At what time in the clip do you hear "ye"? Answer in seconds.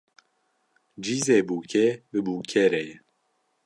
2.87-2.95